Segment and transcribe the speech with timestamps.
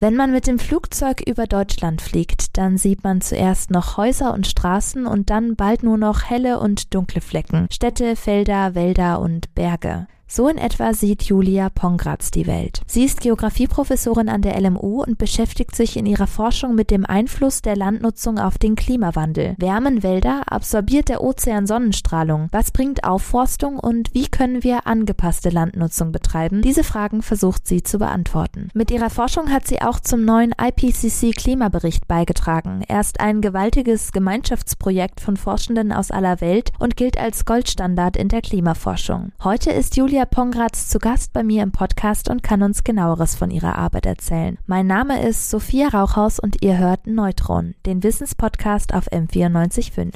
[0.00, 4.46] Wenn man mit dem Flugzeug über Deutschland fliegt, dann sieht man zuerst noch Häuser und
[4.46, 10.06] Straßen und dann bald nur noch helle und dunkle Flecken, Städte, Felder, Wälder und Berge.
[10.30, 12.82] So in etwa sieht Julia Pongratz die Welt.
[12.86, 17.62] Sie ist Geografieprofessorin an der LMU und beschäftigt sich in ihrer Forschung mit dem Einfluss
[17.62, 19.54] der Landnutzung auf den Klimawandel.
[19.56, 20.42] Wärmen Wälder?
[20.46, 22.48] Absorbiert der Ozean Sonnenstrahlung?
[22.52, 26.60] Was bringt Aufforstung und wie können wir angepasste Landnutzung betreiben?
[26.60, 28.68] Diese Fragen versucht sie zu beantworten.
[28.74, 32.82] Mit ihrer Forschung hat sie auch zum neuen IPCC Klimabericht beigetragen.
[32.86, 38.28] Er ist ein gewaltiges Gemeinschaftsprojekt von Forschenden aus aller Welt und gilt als Goldstandard in
[38.28, 39.32] der Klimaforschung.
[39.42, 43.36] Heute ist Julia Julia Pongratz zu Gast bei mir im Podcast und kann uns genaueres
[43.36, 44.58] von ihrer Arbeit erzählen.
[44.66, 50.10] Mein Name ist Sophia Rauchhaus und ihr hört Neutron, den Wissenspodcast auf M945.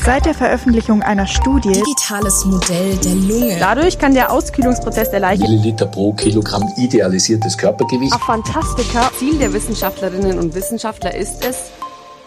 [0.00, 3.58] Seit der Veröffentlichung einer Studie Digitales Modell der Lunge.
[3.60, 8.12] Dadurch kann der Auskühlungsprozess der Leiche Milliliter pro Kilogramm idealisiertes Körpergewicht.
[8.12, 11.70] auf Fantastika Ziel der Wissenschaftlerinnen und Wissenschaftler ist es,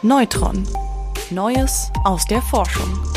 [0.02, 0.66] Neutron.
[1.29, 3.14] Neues aus der Forschung.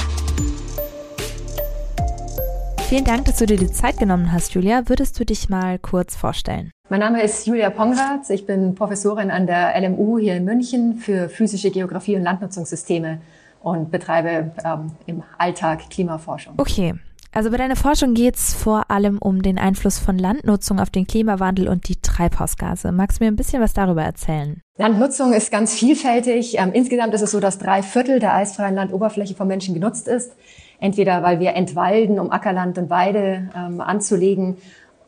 [2.88, 4.88] Vielen Dank, dass du dir die Zeit genommen hast, Julia.
[4.88, 6.70] Würdest du dich mal kurz vorstellen?
[6.88, 8.30] Mein Name ist Julia Pongratz.
[8.30, 13.20] Ich bin Professorin an der LMU hier in München für physische Geografie und Landnutzungssysteme
[13.60, 16.54] und betreibe ähm, im Alltag Klimaforschung.
[16.56, 16.94] Okay.
[17.30, 21.06] Also bei deiner Forschung geht es vor allem um den Einfluss von Landnutzung auf den
[21.06, 22.90] Klimawandel und die Treibhausgase.
[22.90, 24.62] Magst du mir ein bisschen was darüber erzählen?
[24.78, 26.56] Landnutzung ist ganz vielfältig.
[26.58, 30.32] Ähm, insgesamt ist es so, dass drei Viertel der eisfreien Landoberfläche vom Menschen genutzt ist.
[30.80, 34.56] Entweder weil wir entwalden, um Ackerland und Weide ähm, anzulegen,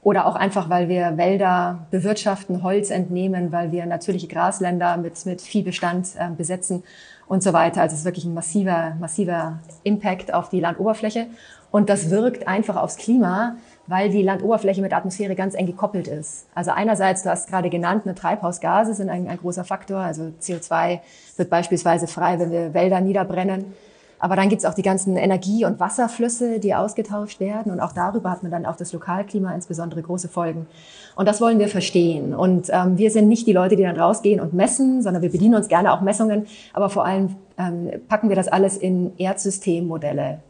[0.03, 5.43] oder auch einfach, weil wir Wälder bewirtschaften, Holz entnehmen, weil wir natürliche Grasländer mit, mit
[5.43, 6.83] Viehbestand äh, besetzen
[7.27, 7.83] und so weiter.
[7.83, 11.27] Also es ist wirklich ein massiver, massiver Impact auf die Landoberfläche.
[11.71, 16.47] Und das wirkt einfach aufs Klima, weil die Landoberfläche mit Atmosphäre ganz eng gekoppelt ist.
[16.55, 19.99] Also einerseits, du hast gerade genannt, eine Treibhausgase sind ein, ein großer Faktor.
[19.99, 21.01] Also CO2
[21.37, 23.67] wird beispielsweise frei, wenn wir Wälder niederbrennen.
[24.21, 27.73] Aber dann gibt's auch die ganzen Energie- und Wasserflüsse, die ausgetauscht werden.
[27.73, 30.67] Und auch darüber hat man dann auf das Lokalklima insbesondere große Folgen.
[31.17, 32.35] Und das wollen wir verstehen.
[32.35, 35.55] Und ähm, wir sind nicht die Leute, die dann rausgehen und messen, sondern wir bedienen
[35.55, 36.47] uns gerne auch Messungen.
[36.75, 40.41] Aber vor allem ähm, packen wir das alles in Erdsystemmodelle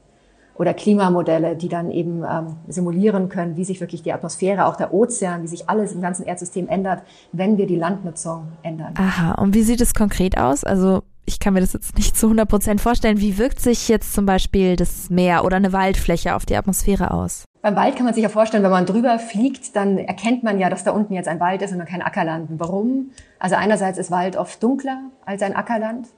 [0.60, 4.92] oder Klimamodelle, die dann eben ähm, simulieren können, wie sich wirklich die Atmosphäre, auch der
[4.92, 7.02] Ozean, wie sich alles im ganzen Erdsystem ändert,
[7.32, 8.92] wenn wir die Landnutzung ändern.
[8.98, 10.62] Aha, und wie sieht es konkret aus?
[10.62, 13.20] Also ich kann mir das jetzt nicht zu 100 Prozent vorstellen.
[13.20, 17.44] Wie wirkt sich jetzt zum Beispiel das Meer oder eine Waldfläche auf die Atmosphäre aus?
[17.62, 20.69] Beim Wald kann man sich ja vorstellen, wenn man drüber fliegt, dann erkennt man ja,
[20.69, 22.48] dass da unten jetzt ein Wald ist und kein Ackerland.
[22.58, 23.10] Warum?
[23.38, 26.08] Also einerseits ist Wald oft dunkler als ein Ackerland.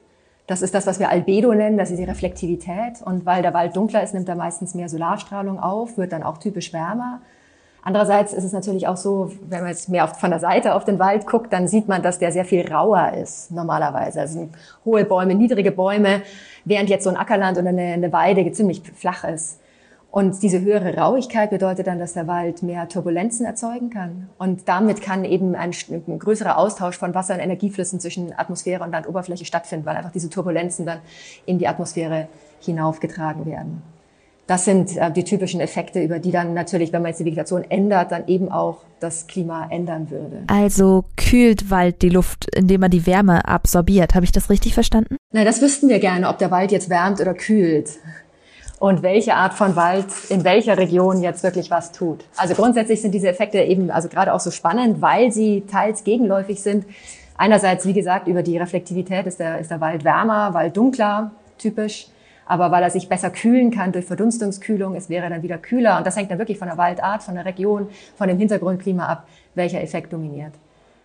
[0.47, 3.01] Das ist das, was wir Albedo nennen, das ist die Reflektivität.
[3.03, 6.37] Und weil der Wald dunkler ist, nimmt er meistens mehr Solarstrahlung auf, wird dann auch
[6.37, 7.21] typisch wärmer.
[7.85, 10.99] Andererseits ist es natürlich auch so, wenn man jetzt mehr von der Seite auf den
[10.99, 14.21] Wald guckt, dann sieht man, dass der sehr viel rauer ist normalerweise.
[14.21, 14.49] Also
[14.85, 16.21] hohe Bäume, niedrige Bäume,
[16.63, 19.59] während jetzt so ein Ackerland oder eine, eine Weide ziemlich flach ist.
[20.11, 24.29] Und diese höhere Rauigkeit bedeutet dann, dass der Wald mehr Turbulenzen erzeugen kann.
[24.37, 28.91] Und damit kann eben ein, ein, größerer Austausch von Wasser- und Energieflüssen zwischen Atmosphäre und
[28.91, 30.99] Landoberfläche stattfinden, weil einfach diese Turbulenzen dann
[31.47, 32.27] in die Atmosphäre
[32.59, 33.81] hinaufgetragen werden.
[34.45, 37.63] Das sind äh, die typischen Effekte, über die dann natürlich, wenn man jetzt die Vegetation
[37.69, 40.43] ändert, dann eben auch das Klima ändern würde.
[40.47, 44.15] Also kühlt Wald die Luft, indem man die Wärme absorbiert.
[44.15, 45.15] Habe ich das richtig verstanden?
[45.31, 47.91] Na, das wüssten wir gerne, ob der Wald jetzt wärmt oder kühlt.
[48.79, 52.25] Und welche Art von Wald in welcher Region jetzt wirklich was tut.
[52.35, 56.61] Also grundsätzlich sind diese Effekte eben also gerade auch so spannend, weil sie teils gegenläufig
[56.61, 56.85] sind.
[57.37, 62.07] Einerseits, wie gesagt, über die Reflektivität ist der, ist der Wald wärmer, Wald dunkler, typisch
[62.45, 65.97] aber weil er sich besser kühlen kann durch Verdunstungskühlung, es wäre dann wieder kühler.
[65.97, 69.27] Und das hängt dann wirklich von der Waldart, von der Region, von dem Hintergrundklima ab,
[69.55, 70.53] welcher Effekt dominiert.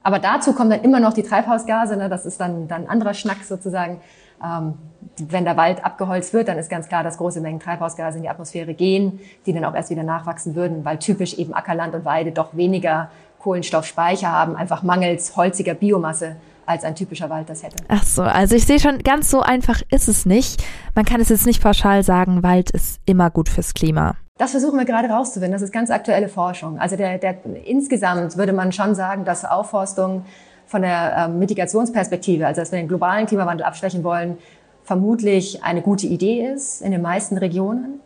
[0.02, 2.08] Aber dazu kommen dann immer noch die Treibhausgase, ne?
[2.08, 4.00] das ist dann, ein anderer Schnack sozusagen.
[4.42, 4.74] Ähm,
[5.18, 8.28] wenn der Wald abgeholzt wird, dann ist ganz klar, dass große Mengen Treibhausgase in die
[8.28, 12.30] Atmosphäre gehen, die dann auch erst wieder nachwachsen würden, weil typisch eben Ackerland und Weide
[12.30, 13.10] doch weniger
[13.40, 16.36] Kohlenstoffspeicher haben, einfach mangels holziger Biomasse
[16.68, 17.76] als ein typischer Wald das hätte.
[17.88, 20.62] Ach so, also ich sehe schon, ganz so einfach ist es nicht.
[20.94, 24.16] Man kann es jetzt nicht pauschal sagen, Wald ist immer gut fürs Klima.
[24.36, 25.52] Das versuchen wir gerade rauszufinden.
[25.52, 26.78] Das ist ganz aktuelle Forschung.
[26.78, 30.24] Also der, der, insgesamt würde man schon sagen, dass Aufforstung
[30.66, 34.36] von der ähm, Mitigationsperspektive, also dass wir den globalen Klimawandel abschwächen wollen,
[34.84, 38.00] vermutlich eine gute Idee ist in den meisten Regionen.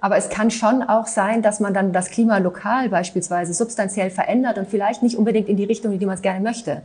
[0.00, 4.58] Aber es kann schon auch sein, dass man dann das Klima lokal beispielsweise substanziell verändert
[4.58, 6.82] und vielleicht nicht unbedingt in die Richtung, in die man es gerne möchte.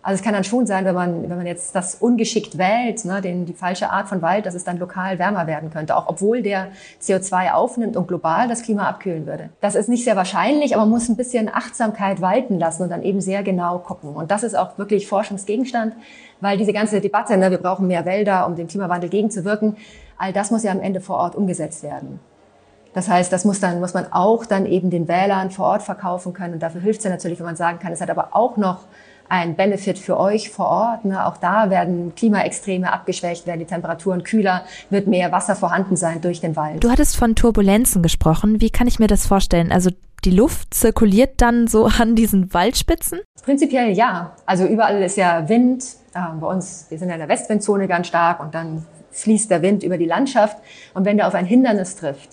[0.00, 3.20] Also es kann dann schon sein, wenn man, wenn man jetzt das ungeschickt wählt, ne,
[3.20, 6.40] den, die falsche Art von Wald, dass es dann lokal wärmer werden könnte, auch obwohl
[6.40, 6.68] der
[7.02, 9.50] CO2 aufnimmt und global das Klima abkühlen würde.
[9.60, 13.02] Das ist nicht sehr wahrscheinlich, aber man muss ein bisschen Achtsamkeit walten lassen und dann
[13.02, 14.14] eben sehr genau gucken.
[14.14, 15.94] Und das ist auch wirklich Forschungsgegenstand,
[16.40, 19.76] weil diese ganze Debatte, ne, wir brauchen mehr Wälder, um dem Klimawandel gegenzuwirken,
[20.16, 22.20] all das muss ja am Ende vor Ort umgesetzt werden.
[22.94, 26.32] Das heißt, das muss dann, muss man auch dann eben den Wählern vor Ort verkaufen
[26.32, 26.54] können.
[26.54, 28.86] Und dafür hilft es ja natürlich, wenn man sagen kann, es hat aber auch noch
[29.28, 31.04] ein Benefit für euch vor Ort.
[31.04, 31.24] Ne?
[31.26, 36.40] Auch da werden Klimaextreme abgeschwächt, werden die Temperaturen kühler, wird mehr Wasser vorhanden sein durch
[36.40, 36.82] den Wald.
[36.82, 38.60] Du hattest von Turbulenzen gesprochen.
[38.60, 39.70] Wie kann ich mir das vorstellen?
[39.70, 39.90] Also
[40.24, 43.20] die Luft zirkuliert dann so an diesen Waldspitzen?
[43.42, 44.32] Prinzipiell ja.
[44.46, 45.84] Also überall ist ja Wind.
[46.14, 49.62] Ähm, bei uns, wir sind ja in der Westwindzone ganz stark und dann fließt der
[49.62, 50.56] Wind über die Landschaft.
[50.94, 52.30] Und wenn der auf ein Hindernis trifft,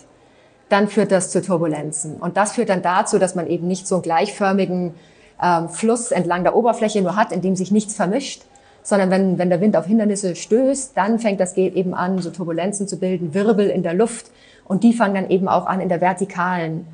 [0.69, 2.17] dann führt das zu Turbulenzen.
[2.17, 4.95] Und das führt dann dazu, dass man eben nicht so einen gleichförmigen
[5.41, 8.43] ähm, Fluss entlang der Oberfläche nur hat, in dem sich nichts vermischt,
[8.83, 12.87] sondern wenn, wenn der Wind auf Hindernisse stößt, dann fängt das eben an, so Turbulenzen
[12.87, 14.27] zu bilden, Wirbel in der Luft.
[14.65, 16.87] Und die fangen dann eben auch an, in der Vertikalen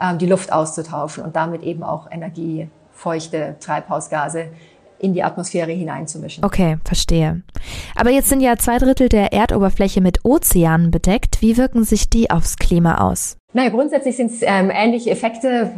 [0.00, 4.46] ähm, die Luft auszutauschen und damit eben auch Energie, feuchte Treibhausgase
[5.04, 6.44] in die Atmosphäre hineinzumischen.
[6.44, 7.42] Okay, verstehe.
[7.94, 11.42] Aber jetzt sind ja zwei Drittel der Erdoberfläche mit Ozeanen bedeckt.
[11.42, 13.36] Wie wirken sich die aufs Klima aus?
[13.56, 15.70] Naja, grundsätzlich sind es ähm, ähnliche Effekte.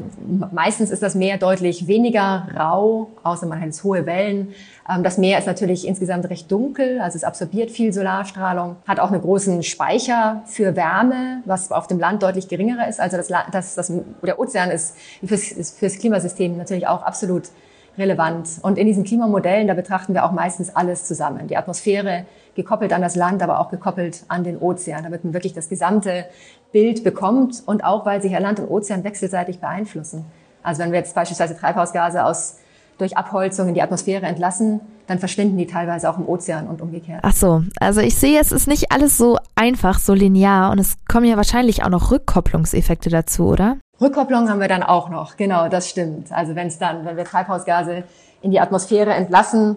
[0.50, 4.54] Meistens ist das Meer deutlich weniger rau, außer man hat hohe Wellen.
[4.88, 9.10] Ähm, das Meer ist natürlich insgesamt recht dunkel, also es absorbiert viel Solarstrahlung, hat auch
[9.10, 12.98] einen großen Speicher für Wärme, was auf dem Land deutlich geringerer ist.
[12.98, 13.92] Also das, das, das
[14.22, 17.50] der Ozean ist fürs, fürs Klimasystem natürlich auch absolut
[17.98, 18.48] relevant.
[18.62, 21.48] Und in diesen Klimamodellen, da betrachten wir auch meistens alles zusammen.
[21.48, 25.52] Die Atmosphäre gekoppelt an das Land, aber auch gekoppelt an den Ozean, damit man wirklich
[25.52, 26.24] das gesamte
[26.72, 30.24] Bild bekommt und auch, weil sich ja Land und Ozean wechselseitig beeinflussen.
[30.62, 32.58] Also wenn wir jetzt beispielsweise Treibhausgase aus
[32.98, 37.20] durch Abholzung in die Atmosphäre entlassen, dann verschwinden die teilweise auch im Ozean und umgekehrt.
[37.22, 40.96] Ach so, also ich sehe, es ist nicht alles so einfach, so linear und es
[41.06, 43.76] kommen ja wahrscheinlich auch noch Rückkopplungseffekte dazu, oder?
[44.00, 46.30] Rückkopplung haben wir dann auch noch, genau, das stimmt.
[46.32, 48.04] Also wenn es dann, wenn wir Treibhausgase
[48.42, 49.76] in die Atmosphäre entlassen,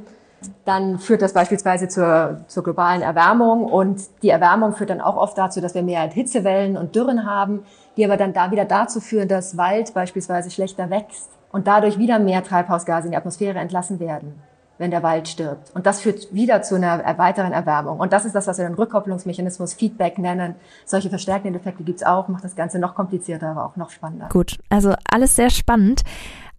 [0.65, 3.63] dann führt das beispielsweise zur, zur globalen Erwärmung.
[3.63, 7.63] Und die Erwärmung führt dann auch oft dazu, dass wir mehr Hitzewellen und Dürren haben,
[7.97, 12.19] die aber dann da wieder dazu führen, dass Wald beispielsweise schlechter wächst und dadurch wieder
[12.19, 14.41] mehr Treibhausgase in die Atmosphäre entlassen werden
[14.79, 15.75] wenn der Wald stirbt.
[15.75, 17.99] Und das führt wieder zu einer weiteren Erwärmung.
[17.99, 20.55] Und das ist das, was wir den Rückkopplungsmechanismus Feedback nennen.
[20.85, 24.29] Solche verstärkenden Effekte gibt's auch, macht das Ganze noch komplizierter, aber auch noch spannender.
[24.29, 26.03] Gut, also alles sehr spannend.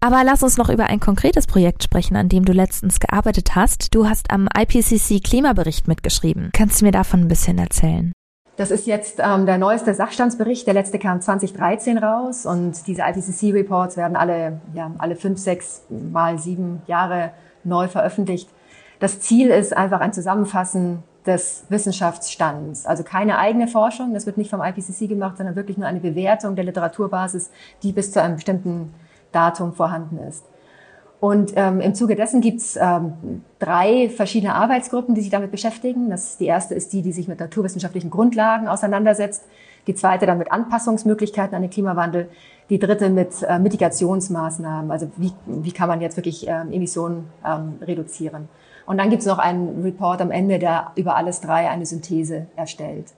[0.00, 3.94] Aber lass uns noch über ein konkretes Projekt sprechen, an dem du letztens gearbeitet hast.
[3.94, 6.50] Du hast am IPCC Klimabericht mitgeschrieben.
[6.54, 8.12] Kannst du mir davon ein bisschen erzählen?
[8.56, 10.66] Das ist jetzt ähm, der neueste Sachstandsbericht.
[10.66, 16.38] Der letzte kam 2013 raus und diese IPCC-Reports werden alle, ja, alle fünf, sechs mal
[16.38, 17.30] sieben Jahre
[17.64, 18.48] neu veröffentlicht.
[18.98, 22.86] Das Ziel ist einfach ein Zusammenfassen des Wissenschaftsstands.
[22.86, 26.56] Also keine eigene Forschung, das wird nicht vom IPCC gemacht, sondern wirklich nur eine Bewertung
[26.56, 27.50] der Literaturbasis,
[27.82, 28.94] die bis zu einem bestimmten
[29.32, 30.44] Datum vorhanden ist.
[31.20, 36.08] Und ähm, im Zuge dessen gibt's ähm, drei verschiedene Arbeitsgruppen, die sich damit beschäftigen.
[36.08, 39.44] Das, die erste ist die, die sich mit naturwissenschaftlichen Grundlagen auseinandersetzt.
[39.86, 42.28] Die zweite dann mit Anpassungsmöglichkeiten an den Klimawandel.
[42.68, 44.90] Die dritte mit äh, Mitigationsmaßnahmen.
[44.90, 48.48] Also wie, wie kann man jetzt wirklich ähm, Emissionen ähm, reduzieren.
[48.86, 53.12] Und dann gibt's noch einen Report am Ende, der über alles drei eine Synthese erstellt.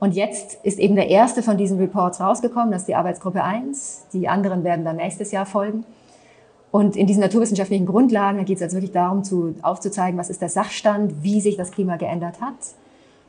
[0.00, 4.06] Und jetzt ist eben der erste von diesen Reports rausgekommen, das ist die Arbeitsgruppe 1.
[4.12, 5.84] Die anderen werden dann nächstes Jahr folgen.
[6.70, 10.50] Und in diesen naturwissenschaftlichen Grundlagen, geht es jetzt wirklich darum, zu, aufzuzeigen, was ist der
[10.50, 12.54] Sachstand, wie sich das Klima geändert hat,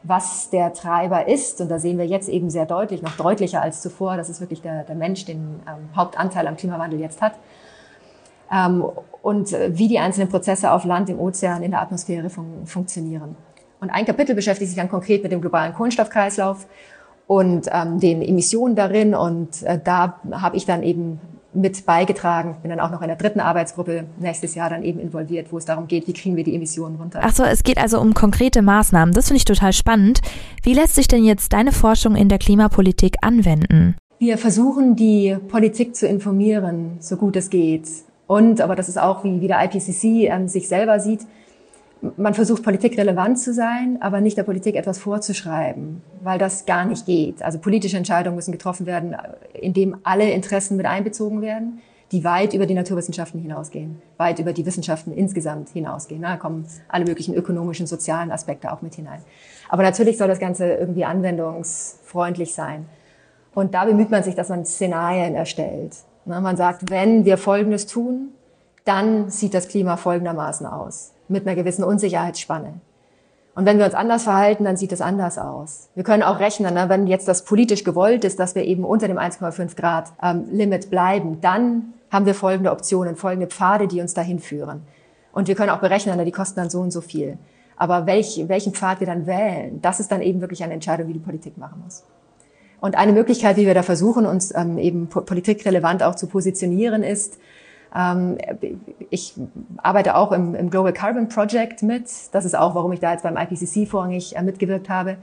[0.03, 1.61] was der Treiber ist.
[1.61, 4.61] Und da sehen wir jetzt eben sehr deutlich, noch deutlicher als zuvor, dass es wirklich
[4.61, 7.33] der, der Mensch den ähm, Hauptanteil am Klimawandel jetzt hat.
[8.51, 8.85] Ähm,
[9.21, 13.35] und äh, wie die einzelnen Prozesse auf Land, im Ozean, in der Atmosphäre fun funktionieren.
[13.81, 16.67] Und ein Kapitel beschäftigt sich dann konkret mit dem globalen Kohlenstoffkreislauf
[17.27, 19.13] und ähm, den Emissionen darin.
[19.15, 21.19] Und äh, da habe ich dann eben
[21.53, 22.57] mit beigetragen.
[22.61, 25.65] Bin dann auch noch in der dritten Arbeitsgruppe nächstes Jahr dann eben involviert, wo es
[25.65, 27.19] darum geht, wie kriegen wir die Emissionen runter.
[27.23, 29.13] Ach so, es geht also um konkrete Maßnahmen.
[29.13, 30.21] Das finde ich total spannend.
[30.63, 33.95] Wie lässt sich denn jetzt deine Forschung in der Klimapolitik anwenden?
[34.19, 37.87] Wir versuchen, die Politik zu informieren, so gut es geht.
[38.27, 41.21] Und, aber das ist auch, wie, wie der IPCC ähm, sich selber sieht,
[42.17, 46.85] man versucht Politik relevant zu sein, aber nicht der Politik etwas vorzuschreiben, weil das gar
[46.85, 47.43] nicht geht.
[47.43, 49.15] Also politische Entscheidungen müssen getroffen werden,
[49.53, 54.65] indem alle Interessen mit einbezogen werden, die weit über die Naturwissenschaften hinausgehen, weit über die
[54.65, 56.21] Wissenschaften insgesamt hinausgehen.
[56.21, 59.21] Da kommen alle möglichen ökonomischen, sozialen Aspekte auch mit hinein.
[59.67, 62.85] Aber natürlich soll das Ganze irgendwie anwendungsfreundlich sein.
[63.53, 65.97] Und da bemüht man sich, dass man Szenarien erstellt.
[66.25, 68.29] Man sagt, wenn wir Folgendes tun,
[68.85, 72.81] dann sieht das Klima folgendermaßen aus, mit einer gewissen Unsicherheitsspanne.
[73.55, 75.89] Und wenn wir uns anders verhalten, dann sieht es anders aus.
[75.95, 79.07] Wir können auch rechnen, ne, wenn jetzt das politisch gewollt ist, dass wir eben unter
[79.07, 84.13] dem 1,5 Grad ähm, Limit bleiben, dann haben wir folgende Optionen, folgende Pfade, die uns
[84.13, 84.83] dahin führen.
[85.33, 87.37] Und wir können auch berechnen, ne, die kosten dann so und so viel.
[87.75, 91.13] Aber welch, welchen Pfad wir dann wählen, das ist dann eben wirklich eine Entscheidung, die
[91.13, 92.03] die Politik machen muss.
[92.81, 97.37] Und eine Möglichkeit, wie wir da versuchen, uns ähm, eben politikrelevant auch zu positionieren, ist,
[99.09, 99.33] ich
[99.77, 102.09] arbeite auch im, im, Global Carbon Project mit.
[102.31, 105.17] Das ist auch, warum ich da jetzt beim IPCC vorrangig äh, mitgewirkt habe.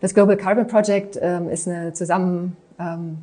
[0.00, 3.18] Das Global Carbon Project ähm, ist eine zusammen ähm,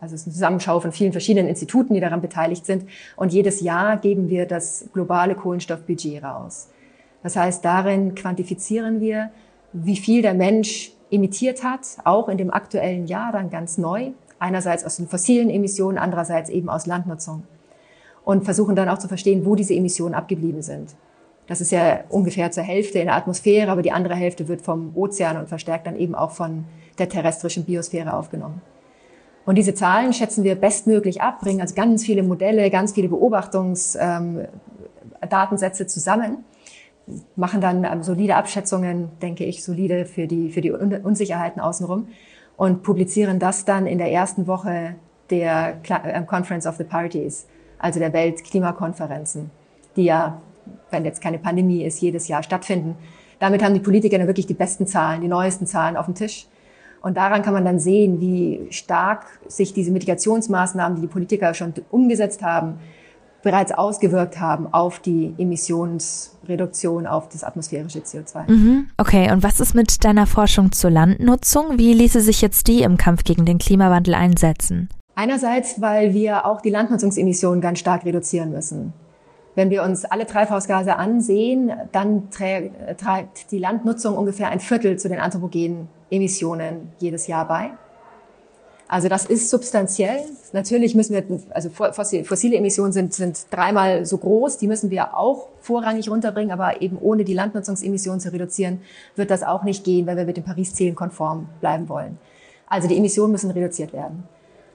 [0.00, 2.86] also ist eine Zusammenschau von vielen verschiedenen Instituten, die daran beteiligt sind.
[3.16, 6.70] Und jedes Jahr geben wir das globale Kohlenstoffbudget raus.
[7.22, 9.30] Das heißt, darin quantifizieren wir,
[9.74, 14.12] wie viel der Mensch emittiert hat, auch in dem aktuellen Jahr dann ganz neu.
[14.38, 17.42] Einerseits aus den fossilen Emissionen, andererseits eben aus Landnutzung
[18.24, 20.94] und versuchen dann auch zu verstehen, wo diese Emissionen abgeblieben sind.
[21.46, 24.92] Das ist ja ungefähr zur Hälfte in der Atmosphäre, aber die andere Hälfte wird vom
[24.94, 26.64] Ozean und verstärkt dann eben auch von
[26.98, 28.62] der terrestrischen Biosphäre aufgenommen.
[29.46, 35.82] Und diese Zahlen schätzen wir bestmöglich ab, bringen also ganz viele Modelle, ganz viele Beobachtungsdatensätze
[35.82, 36.44] ähm, zusammen,
[37.34, 42.06] machen dann ähm, solide Abschätzungen, denke ich, solide für die, für die Unsicherheiten außenrum
[42.56, 44.94] und publizieren das dann in der ersten Woche
[45.30, 47.46] der äh, Conference of the Parties
[47.80, 49.50] also der Weltklimakonferenzen,
[49.96, 50.40] die ja,
[50.90, 52.96] wenn jetzt keine Pandemie ist, jedes Jahr stattfinden.
[53.38, 56.46] Damit haben die Politiker dann wirklich die besten Zahlen, die neuesten Zahlen auf dem Tisch.
[57.02, 61.72] Und daran kann man dann sehen, wie stark sich diese Mitigationsmaßnahmen, die die Politiker schon
[61.90, 62.78] umgesetzt haben,
[63.42, 68.50] bereits ausgewirkt haben auf die Emissionsreduktion, auf das atmosphärische CO2.
[68.50, 68.90] Mhm.
[68.98, 71.78] Okay, und was ist mit deiner Forschung zur Landnutzung?
[71.78, 74.90] Wie ließe sich jetzt die im Kampf gegen den Klimawandel einsetzen?
[75.20, 78.94] Einerseits, weil wir auch die Landnutzungsemissionen ganz stark reduzieren müssen.
[79.54, 85.20] Wenn wir uns alle Treibhausgase ansehen, dann trägt die Landnutzung ungefähr ein Viertel zu den
[85.20, 87.72] anthropogenen Emissionen jedes Jahr bei.
[88.88, 90.20] Also das ist substanziell.
[90.54, 95.48] Natürlich müssen wir, also fossile Emissionen sind, sind dreimal so groß, die müssen wir auch
[95.60, 98.80] vorrangig runterbringen, aber eben ohne die Landnutzungsemissionen zu reduzieren,
[99.16, 102.16] wird das auch nicht gehen, wenn wir mit den Paris-Zielen konform bleiben wollen.
[102.68, 104.26] Also die Emissionen müssen reduziert werden.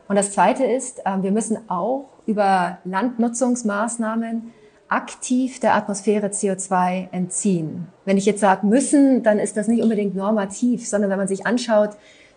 [0.07, 4.53] Und das Zweite ist, ähm, wir müssen auch über Landnutzungsmaßnahmen
[4.87, 7.87] aktiv der Atmosphäre CO2 entziehen.
[8.05, 11.47] Wenn ich jetzt sage müssen, dann ist das nicht unbedingt normativ, sondern wenn man sich
[11.47, 11.91] anschaut,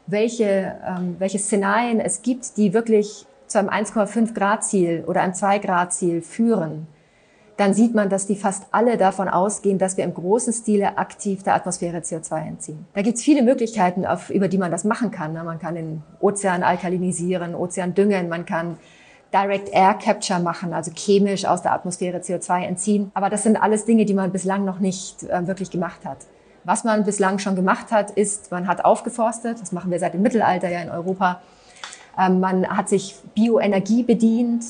[0.06, 5.34] welche, ähm, welche Szenarien es gibt, die wirklich zu einem 1,5 Grad Ziel oder einem
[5.34, 6.86] 2 Grad Ziel führen,
[7.58, 11.42] dann sieht man, dass die fast alle davon ausgehen, dass wir im großen Stile aktiv
[11.42, 12.86] der Atmosphäre CO2 entziehen.
[12.94, 15.32] Da gibt es viele Möglichkeiten, auf, über die man das machen kann.
[15.32, 15.42] Ne?
[15.42, 18.78] Man kann den Ozean alkalinisieren, Ozean düngen, man kann
[19.34, 23.10] Direct Air Capture machen, also chemisch aus der Atmosphäre CO2 entziehen.
[23.12, 26.18] Aber das sind alles Dinge, die man bislang noch nicht äh, wirklich gemacht hat.
[26.62, 30.22] Was man bislang schon gemacht hat, ist, man hat aufgeforstet, das machen wir seit dem
[30.22, 31.40] Mittelalter ja in Europa.
[32.16, 34.64] Ähm, man hat sich Bioenergie bedient,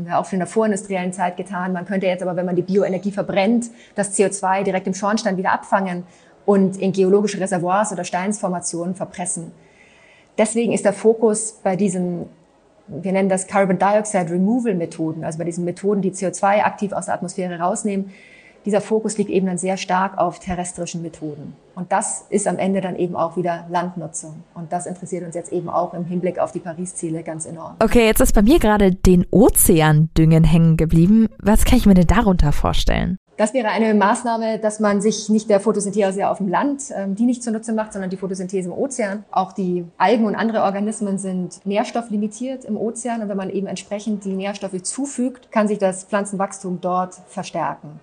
[0.00, 1.72] haben wir auch schon in der vorindustriellen Zeit getan.
[1.72, 5.52] Man könnte jetzt aber, wenn man die Bioenergie verbrennt, das CO2 direkt im Schornstein wieder
[5.52, 6.04] abfangen
[6.46, 9.52] und in geologische Reservoirs oder Steinsformationen verpressen.
[10.38, 12.26] Deswegen ist der Fokus bei diesen,
[12.86, 17.06] wir nennen das Carbon Dioxide Removal Methoden, also bei diesen Methoden, die CO2 aktiv aus
[17.06, 18.12] der Atmosphäre rausnehmen,
[18.64, 21.54] dieser Fokus liegt eben dann sehr stark auf terrestrischen Methoden.
[21.74, 24.42] Und das ist am Ende dann eben auch wieder Landnutzung.
[24.54, 27.76] Und das interessiert uns jetzt eben auch im Hinblick auf die Paris-Ziele ganz enorm.
[27.82, 31.28] Okay, jetzt ist bei mir gerade den Ozeandüngen hängen geblieben.
[31.38, 33.16] Was kann ich mir denn darunter vorstellen?
[33.40, 37.24] Das wäre eine Maßnahme, dass man sich nicht der Photosynthese auf dem Land, ähm, die
[37.24, 39.24] nicht zunutze macht, sondern die Photosynthese im Ozean.
[39.30, 43.22] Auch die Algen und andere Organismen sind nährstofflimitiert im Ozean.
[43.22, 47.98] Und wenn man eben entsprechend die Nährstoffe zufügt, kann sich das Pflanzenwachstum dort verstärken.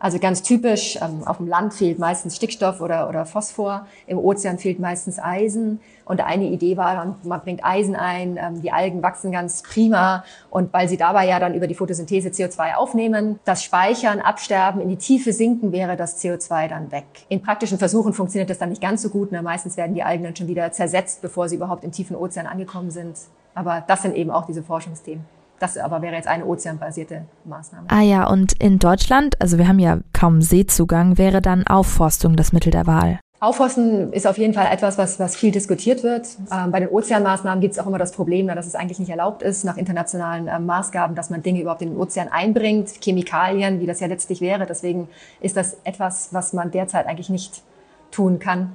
[0.00, 4.58] Also ganz typisch, ähm, auf dem Land fehlt meistens Stickstoff oder, oder Phosphor, im Ozean
[4.58, 5.80] fehlt meistens Eisen.
[6.04, 10.24] Und eine Idee war dann, man bringt Eisen ein, ähm, die Algen wachsen ganz prima
[10.50, 14.88] und weil sie dabei ja dann über die Photosynthese CO2 aufnehmen, das Speichern, Absterben, in
[14.88, 17.06] die Tiefe sinken, wäre das CO2 dann weg.
[17.28, 19.32] In praktischen Versuchen funktioniert das dann nicht ganz so gut.
[19.32, 19.42] Ne?
[19.42, 22.90] Meistens werden die Algen dann schon wieder zersetzt, bevor sie überhaupt im tiefen Ozean angekommen
[22.90, 23.16] sind.
[23.54, 25.37] Aber das sind eben auch diese Forschungsthemen.
[25.60, 27.88] Das aber wäre jetzt eine ozeanbasierte Maßnahme.
[27.88, 32.52] Ah ja, und in Deutschland, also wir haben ja kaum Seezugang, wäre dann Aufforstung das
[32.52, 33.18] Mittel der Wahl.
[33.40, 36.26] Aufforsten ist auf jeden Fall etwas, was, was viel diskutiert wird.
[36.52, 39.42] Ähm, bei den Ozeanmaßnahmen gibt es auch immer das Problem, dass es eigentlich nicht erlaubt
[39.42, 43.86] ist, nach internationalen ähm, Maßgaben, dass man Dinge überhaupt in den Ozean einbringt, Chemikalien, wie
[43.86, 44.66] das ja letztlich wäre.
[44.66, 45.08] Deswegen
[45.40, 47.62] ist das etwas, was man derzeit eigentlich nicht
[48.10, 48.74] tun kann.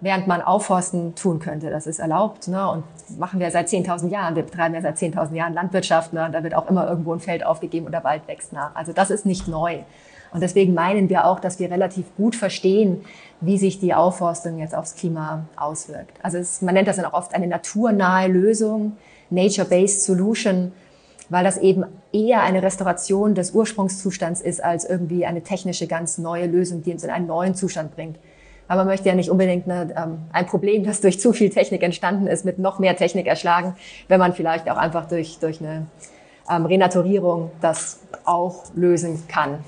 [0.00, 1.70] Während man Aufforsten tun könnte.
[1.70, 2.70] Das ist erlaubt ne?
[2.70, 2.84] und
[3.18, 4.36] machen wir seit 10.000 Jahren.
[4.36, 6.12] Wir betreiben ja seit 10.000 Jahren Landwirtschaft.
[6.12, 6.28] Ne?
[6.32, 8.74] Da wird auch immer irgendwo ein Feld aufgegeben oder Wald wächst nach.
[8.74, 9.80] Also das ist nicht neu.
[10.30, 13.04] Und deswegen meinen wir auch, dass wir relativ gut verstehen,
[13.40, 16.18] wie sich die Aufforstung jetzt aufs Klima auswirkt.
[16.22, 18.96] Also es, man nennt das dann auch oft eine naturnahe Lösung,
[19.30, 20.72] Nature-Based Solution,
[21.30, 26.46] weil das eben eher eine Restauration des Ursprungszustands ist, als irgendwie eine technische, ganz neue
[26.46, 28.18] Lösung, die uns in einen neuen Zustand bringt.
[28.68, 31.82] Aber man möchte ja nicht unbedingt eine, ähm, ein Problem, das durch zu viel Technik
[31.82, 33.74] entstanden ist, mit noch mehr Technik erschlagen,
[34.08, 35.86] wenn man vielleicht auch einfach durch, durch eine
[36.50, 39.64] ähm, Renaturierung das auch lösen kann.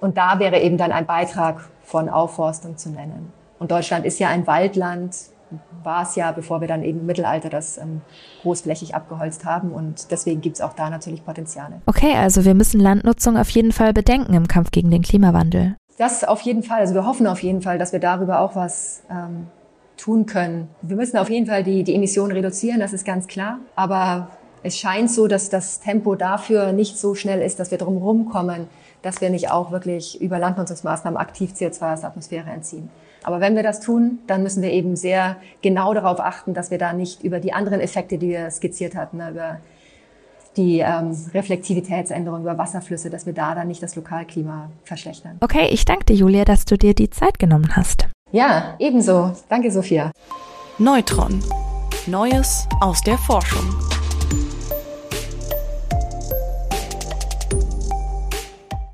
[0.00, 3.32] Und da wäre eben dann ein Beitrag von Aufforstung zu nennen.
[3.58, 5.16] Und Deutschland ist ja ein Waldland,
[5.82, 8.02] war es ja, bevor wir dann eben im Mittelalter das ähm,
[8.42, 9.72] großflächig abgeholzt haben.
[9.72, 11.80] Und deswegen gibt es auch da natürlich Potenziale.
[11.86, 15.77] Okay, also wir müssen Landnutzung auf jeden Fall bedenken im Kampf gegen den Klimawandel.
[15.98, 16.78] Das auf jeden Fall.
[16.78, 19.48] Also wir hoffen auf jeden Fall, dass wir darüber auch was ähm,
[19.96, 20.68] tun können.
[20.80, 23.58] Wir müssen auf jeden Fall die, die Emissionen reduzieren, das ist ganz klar.
[23.74, 24.30] Aber
[24.62, 28.68] es scheint so, dass das Tempo dafür nicht so schnell ist, dass wir drum rumkommen,
[29.02, 32.90] dass wir nicht auch wirklich über Landnutzungsmaßnahmen aktiv CO2 aus der Atmosphäre entziehen.
[33.24, 36.78] Aber wenn wir das tun, dann müssen wir eben sehr genau darauf achten, dass wir
[36.78, 39.56] da nicht über die anderen Effekte, die wir skizziert hatten, ne, über
[40.58, 45.38] die ähm, Reflektivitätsänderung über Wasserflüsse, dass wir da dann nicht das Lokalklima verschlechtern.
[45.40, 48.08] Okay, ich danke dir, Julia, dass du dir die Zeit genommen hast.
[48.32, 49.32] Ja, ebenso.
[49.48, 50.10] Danke, Sophia.
[50.78, 51.42] Neutron.
[52.06, 53.87] Neues aus der Forschung.